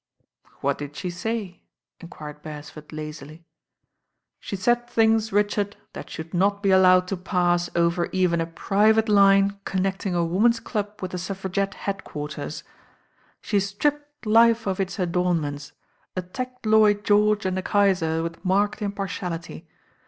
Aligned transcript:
"What 0.61 0.79
did 0.79 0.95
she 0.95 1.11
say?" 1.11 1.61
enquired 1.99 2.41
Beresford 2.41 2.91
lazily. 2.91 3.45
"She 4.39 4.55
said 4.55 4.89
things, 4.89 5.31
Richard, 5.31 5.77
that 5.93 6.09
should 6.09 6.33
not 6.33 6.63
be 6.63 6.71
allowed 6.71 7.07
to 7.09 7.15
pass 7.17 7.69
over 7.75 8.09
even 8.11 8.41
a 8.41 8.47
private 8.47 9.07
line 9.07 9.59
connecting 9.63 10.15
a 10.15 10.25
woman's 10.25 10.59
club 10.59 10.99
with 11.03 11.11
the 11.11 11.19
Suffragette 11.19 11.75
Headquarters. 11.75 12.63
She 13.41 13.59
stripped 13.59 14.25
life 14.25 14.65
of 14.65 14.79
its 14.79 14.97
adornments, 14.97 15.71
attacked 16.15 16.65
Lloyd 16.65 17.03
George 17.03 17.45
and 17.45 17.55
the 17.55 17.61
Kaiser 17.61 18.23
with 18.23 18.43
marked 18.43 18.81
impartiality. 18.81 19.67